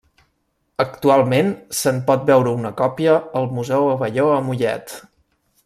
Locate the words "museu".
3.59-3.87